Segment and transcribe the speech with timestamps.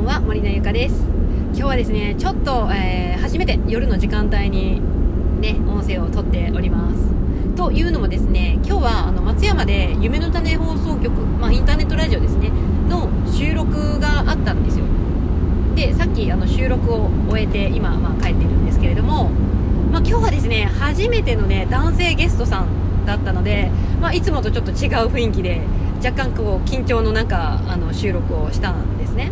[0.00, 0.94] んは森名由香です。
[1.52, 4.80] 今日はですねちょっと、えー、初めて夜の時間帯に
[5.40, 7.54] ね音声を撮っております。
[7.54, 12.50] というのもですね今日はあの松山で夢の種放送局、まあ、インターネットラジオですね
[12.88, 14.86] の収録があったんですよ。
[15.74, 19.28] でさっきあの収録を終えて今、まあ、帰っているんですけれども、
[19.92, 25.60] まあ、今日はですね初めてのね男性ゲストさんだったので、まあ、いつもとちょっと違う雰囲気で
[26.02, 29.30] 若干こう緊張の中あの収録をしたんですね。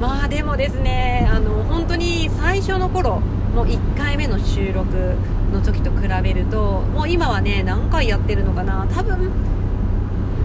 [0.00, 3.20] まあでもですねあの本当に最初の頃
[3.54, 5.16] もう1回目の収録
[5.52, 9.30] の時と比べるともう今はね何回やってるのかな多分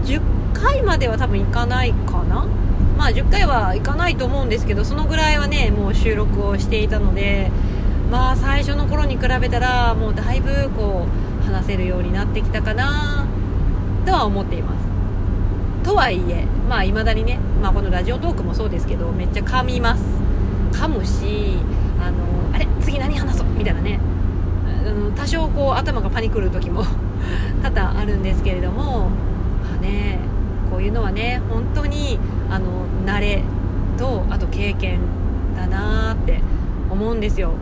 [0.04, 0.20] 10
[0.52, 2.46] 回までは多分いかないかな？
[2.98, 7.50] まあ10回はいかないと思うんですけどそのぐらいはねもう収録をしていたので
[8.10, 11.06] まあ最初の頃に比べたらもうだいぶこ
[11.40, 13.26] う話せるようになってきたかな
[14.04, 14.95] とは思っています。
[15.86, 20.02] とはいえまあいまだにね、まあ、このラジオトークもそうですけどめっちゃ噛みます。
[20.72, 21.58] 噛むし
[22.00, 24.00] あのあれ次何話そうみたいなね。
[24.66, 26.82] あの多少こう頭がパニクる時も
[27.62, 29.10] 多々あるんですけれども
[29.62, 30.18] まあね
[30.72, 32.18] こういうのはね本当に
[32.50, 32.66] あの
[33.06, 33.44] 慣れ
[33.96, 34.98] とあと経験
[35.56, 36.40] だなって
[36.90, 37.52] 思うんですよ、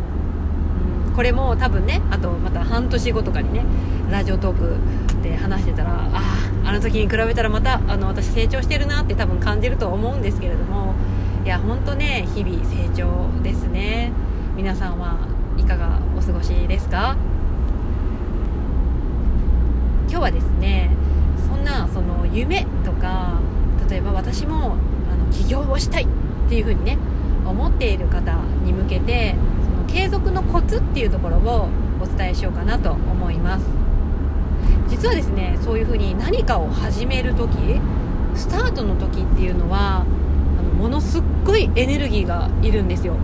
[1.09, 3.67] うん、これも多分ねあとまた半年後とかにね
[4.11, 4.77] ラジオトーク
[5.25, 6.11] で話してたらあ
[6.65, 10.95] ああの時に比べたらまたあの私成長してるなって多分感じると思うんですけれども
[11.45, 14.13] いや本当ね日々成長ですね。
[14.57, 15.17] 皆さんは
[15.59, 17.17] いかがお過ごしですか？
[20.09, 20.91] 今日はですね
[21.49, 23.41] そんなその夢とか
[23.89, 24.77] 例えば私も
[25.11, 26.07] あの起業をしたいっ
[26.49, 26.99] ていう風にね
[27.45, 31.69] 思っている方に向けてその継続のコツっていうところを
[32.01, 33.67] お伝えしようかなと思います。
[34.89, 37.81] 実はですねそういうふうに何かを始める時
[38.35, 40.05] スタートの時っていうのは
[40.59, 43.15] あのものすっごいエネルギーがいるんですよ。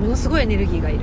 [0.00, 1.00] ものすごいエネルギーがいる。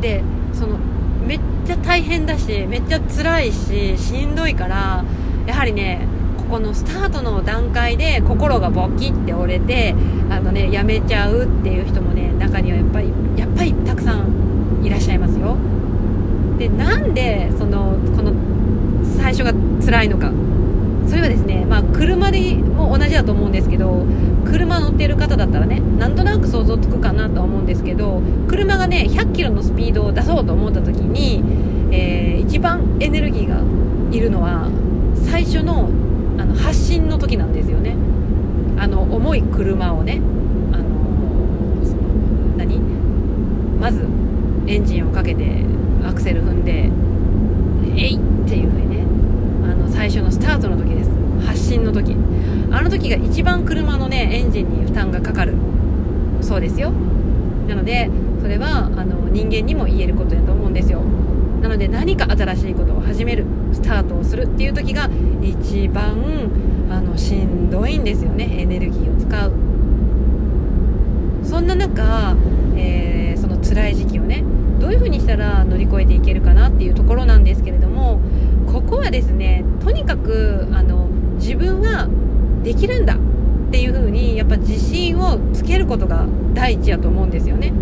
[0.00, 0.78] でその
[1.26, 5.04] めっちゃ大変だしめっちゃ辛いししんどいから
[5.46, 6.06] やはりね
[6.38, 9.94] ここのスタートの段階で心がボキって折れて
[10.30, 15.56] あのねやめちゃうっていう人もね中にはやっぱりやっぱりたくさんいらっしゃいますよ。
[16.58, 17.96] でなんでその
[19.42, 19.52] この最初が
[19.84, 20.32] 辛いのか。
[21.08, 24.04] それはですね、まあ、車でも同じだと思うんですけど
[24.44, 31.42] 車乗ってる方だったらねなんとなく想像つくかなとは思うんですけど車がね100キロのスピードを出そうと思った時に、
[31.92, 33.60] えー、一番エネルギーが
[34.16, 34.70] いるのは
[35.14, 35.90] 最初の
[36.38, 37.96] あの発進の時なんですよね。
[38.78, 40.20] あの重い車をね
[40.72, 42.02] あのその
[42.56, 42.78] 何？
[43.80, 44.06] まず
[44.68, 45.64] エンジンをかけて
[46.04, 46.90] アクセル踏んで
[48.00, 49.09] えいっていう風にね
[49.74, 51.10] の最初のスタートの時です。
[51.46, 52.16] 発進の時。
[52.70, 55.54] あの時が一番車のねエンジンに負担がかかる
[56.40, 56.92] そうですよ。
[57.68, 58.10] なので
[58.40, 61.02] それはあの人間にも言えることだと思うんですよ。
[61.62, 65.10] なので何か新しいことを始めるスタートをするっていう時が
[65.42, 66.50] 一番
[66.90, 68.48] あのしんどいんですよね。
[68.60, 69.52] エネルギーを使う。
[71.44, 72.36] そんな中、
[72.76, 74.44] えー、その辛い時期をね
[74.78, 78.20] どういうふうにしたら乗り越えていけるかなっていうところなんですけれども
[78.72, 82.08] ここはですねとにかくあの自分は
[82.62, 83.18] できるんだっ
[83.70, 87.72] ていうふうにやっぱ自信をつけることが第一やと思うんですよね。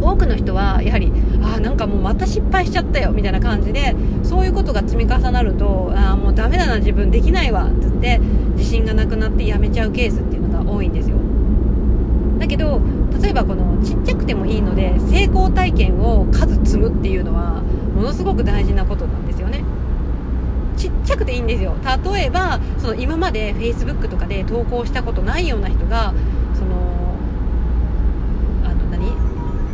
[0.00, 1.12] 多くの人はやはり
[1.42, 8.18] あなんかもうまた失敗しちゃったよみたいな感じでそういうことが積み重なるとあもうダメだな自分できないわって言って
[8.56, 11.16] 自信がなくなってやめちゃうケースっていうのが多いんですよ。
[12.38, 12.80] だけど
[13.20, 17.62] 例えばこのちっちゃくてもいいので成功体験を数積むっていうのは
[17.96, 19.27] ものすごく大事なことなんです
[20.78, 21.74] ちっちゃくていいんですよ。
[22.04, 26.14] 例えばその今まで Facebook とかで投稿したことないような人が
[26.54, 27.14] その
[28.64, 29.12] あの何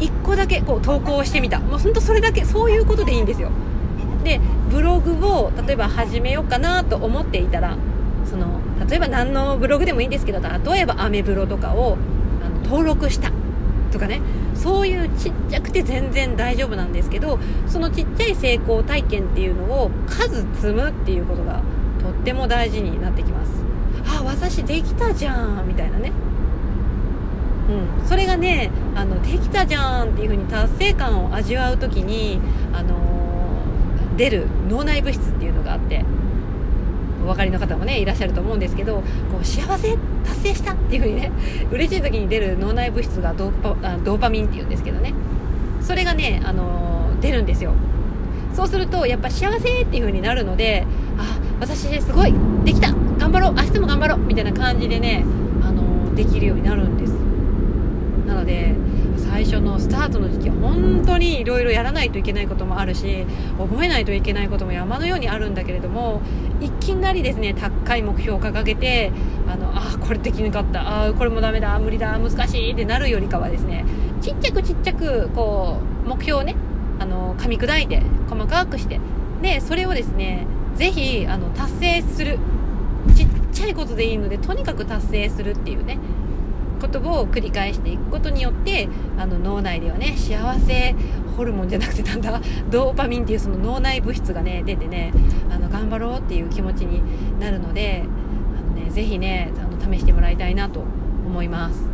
[0.00, 1.60] ？1個だけこう投稿してみた。
[1.60, 3.50] もうほんとそれだけそういうことでいいんですよ。
[4.24, 7.76] でブログを例えば始めようかなと思っていたら
[8.24, 11.98] その例えば何のブログでもいいんですけど例えばアメブロとかを
[12.42, 13.30] あの登録した。
[13.94, 14.20] とかね
[14.54, 17.38] そういうちっちゃくて全然大丈夫なんですけど
[17.68, 21.62] そのちっちゃい成功体験っていうのを数積むっていうことが
[22.02, 23.52] とっても大事になってきます。
[24.06, 26.12] あ私できたじゃんみたいなね。
[27.70, 32.40] うん、それがねあのできたじゃんっていう風に達成感を味わう時に、
[32.74, 36.04] あのー、出る脳内物質っていうのがあって。
[37.24, 39.02] お分かりの方もねいらっしゃると思うんですけどこ
[39.40, 41.32] う幸せ達成したっていう風にね
[41.72, 45.14] 嬉しい時に出る脳内物質がドーパミンっていうんですけどね。
[45.80, 47.72] それがね、あのー、出るんですよ。
[48.54, 50.86] そうするとやっぱ幸せっていう風になるので
[51.18, 52.32] あ私すごい
[52.64, 55.24] できた頑張ろう明日も頑張ろうみたいな感じでね、
[55.62, 57.10] あのー、できるようになるんです。
[58.26, 58.74] なので
[59.30, 63.26] 最初のスタートの時期は本当にいろいろやらないといけないこともあるし
[63.58, 66.20] 覚えないといけないことも山のようにあるんだけれども
[66.60, 69.12] いきなりですね高い目標を掲げて
[69.48, 73.84] あのあこれできなかったあこれもダメだ無理だ難しいってなるよりかはですね
[74.20, 76.54] ちっちゃくちっちゃくこう目標をね
[76.98, 79.00] あの噛み砕いて細かくして
[79.42, 80.46] でそれをですね
[80.76, 82.38] ぜひあの達成する。
[83.12, 85.98] ちっちゃいことでいいのでとにかく達成するっていうね
[86.84, 88.88] ことを繰り返していくことによって
[89.18, 90.94] あの脳内ではね幸せ
[91.36, 92.40] ホルモンじゃなくてなんだ
[92.70, 95.12] ドーパミンっていうその脳内物質がね出てね
[95.50, 97.00] あの頑張ろうっていう気持ちに
[97.40, 98.04] なるので
[98.58, 100.84] あの、ね、ぜひねあの試してもらいたいなと
[101.26, 101.88] 思います。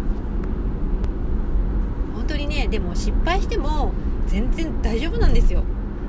[2.14, 3.92] 本当にねでも失敗しても
[4.26, 5.62] 全然大丈夫なんですよ。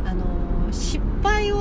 [0.05, 0.23] あの
[0.71, 1.60] 失敗を、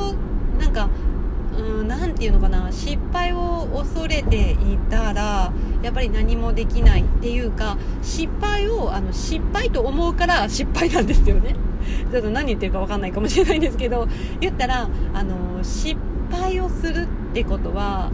[2.21, 5.51] ていうのかな失敗を恐れていたら
[5.83, 11.57] やっぱり何もできないっていうか失敗をあの失敗と思うから失敗なんですよね。
[12.13, 14.07] ちょっと何言ってるか分かんないかもしれないんですけど
[14.39, 15.97] 言ったらあの失
[16.31, 18.11] 敗をするってことは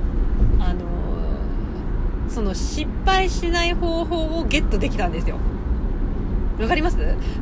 [0.61, 0.81] あの
[2.29, 5.37] その失敗しない方法をゲットできたんですよ。
[6.61, 6.97] わかります？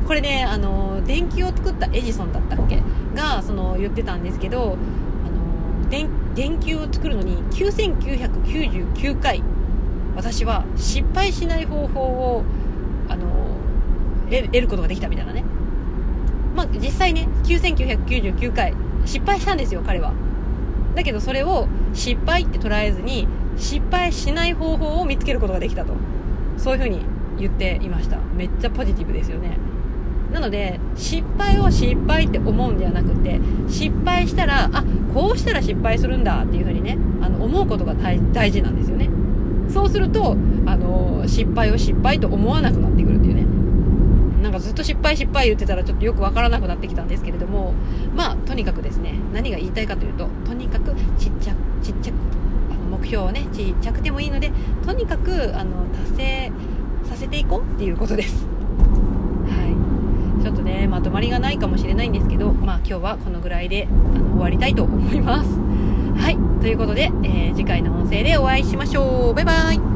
[0.07, 2.81] これねあの電気を作ったエジソンだったっけ？
[3.15, 4.77] がその言ってたんですけど
[5.89, 9.43] 電球を作るのに9999回
[10.15, 12.43] 私は失敗しない方法を
[13.09, 13.25] あの
[14.29, 15.43] 得ることができたみたいなね。
[16.55, 18.73] まあ実際ね9999回
[19.05, 20.13] 失敗したんですよ彼は。
[20.95, 23.27] だけどそれを失敗って捉えずに
[23.57, 25.93] 失敗しない方法を見つけることができたと。
[26.57, 27.01] そういうふうに
[27.37, 28.17] 言っていました。
[28.35, 29.57] めっちゃポジティブですよね。
[30.45, 34.83] ので失敗を失敗って思うんではなくて失敗したらあ
[35.13, 39.09] こうしたら失敗するんだっていうふうにねあの思うことが大事なんですよね。
[39.69, 43.45] そうするとあの失敗を失敗と思わなくなってくるっていうね。
[44.43, 47.73] なんかずっと失敗失敗言ってたらちょっとよくわからなくなってきたんですけれども
[48.15, 52.15] まあとにかくですね何が言いたいかというととにかくちっちゃくちっちゃく
[52.69, 54.51] あの目標をねちっちゃくてもいいので
[54.85, 56.51] とにかくあの達成
[57.05, 58.45] させていこうっていうことです。
[60.95, 65.49] まとまりがないかもしれないんですけどまあ今日はこのぐらいであの終わりたいと思います。
[66.17, 66.37] はい。
[66.61, 69.33] ということで、えー、次回の音声でお会いしましょう。
[69.33, 69.94] バイバイ。